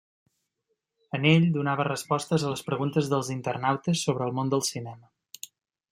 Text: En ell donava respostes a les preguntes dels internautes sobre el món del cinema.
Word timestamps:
En 1.17 1.27
ell 1.31 1.45
donava 1.57 1.85
respostes 1.89 2.47
a 2.47 2.53
les 2.55 2.65
preguntes 2.71 3.13
dels 3.15 3.29
internautes 3.37 4.05
sobre 4.09 4.27
el 4.31 4.37
món 4.39 4.55
del 4.55 4.65
cinema. 4.73 5.51